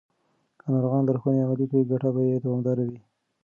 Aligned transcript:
که 0.59 0.65
ناروغان 0.73 1.03
لارښوونې 1.07 1.41
عملي 1.45 1.65
کړي، 1.69 1.89
ګټه 1.91 2.09
به 2.15 2.21
یې 2.29 2.35
دوامداره 2.45 2.83
وي. 2.89 2.99